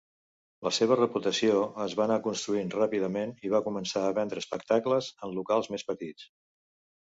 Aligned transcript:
La 0.67 0.69
seva 0.75 0.95
reputació 0.99 1.59
es 1.85 1.95
va 1.99 2.03
anar 2.05 2.17
construint 2.27 2.73
ràpidament 2.77 3.35
i 3.49 3.53
va 3.57 3.61
començar 3.67 4.03
a 4.07 4.17
vendre 4.21 4.43
espectacles 4.45 5.11
en 5.29 5.37
locals 5.37 5.71
més 5.77 5.87
petits 5.93 6.27